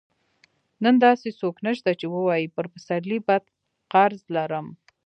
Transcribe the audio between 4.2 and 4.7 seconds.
لرم.